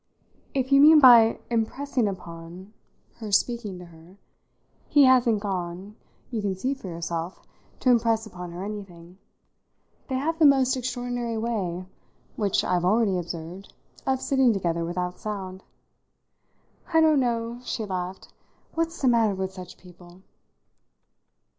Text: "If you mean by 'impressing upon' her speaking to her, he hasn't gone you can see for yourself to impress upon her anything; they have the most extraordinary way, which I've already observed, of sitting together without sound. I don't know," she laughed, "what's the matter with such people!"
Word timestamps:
"If 0.55 0.71
you 0.71 0.81
mean 0.81 0.99
by 0.99 1.37
'impressing 1.51 2.07
upon' 2.07 2.73
her 3.17 3.31
speaking 3.31 3.77
to 3.77 3.85
her, 3.85 4.17
he 4.89 5.03
hasn't 5.03 5.41
gone 5.41 5.95
you 6.31 6.41
can 6.41 6.55
see 6.55 6.73
for 6.73 6.87
yourself 6.87 7.45
to 7.81 7.91
impress 7.91 8.25
upon 8.25 8.49
her 8.49 8.65
anything; 8.65 9.19
they 10.07 10.15
have 10.15 10.39
the 10.39 10.45
most 10.47 10.75
extraordinary 10.75 11.37
way, 11.37 11.85
which 12.35 12.63
I've 12.63 12.83
already 12.83 13.19
observed, 13.19 13.73
of 14.07 14.21
sitting 14.23 14.53
together 14.53 14.83
without 14.83 15.19
sound. 15.19 15.61
I 16.91 16.99
don't 16.99 17.19
know," 17.19 17.59
she 17.63 17.85
laughed, 17.85 18.33
"what's 18.73 18.99
the 19.03 19.07
matter 19.07 19.35
with 19.35 19.53
such 19.53 19.77
people!" 19.77 20.23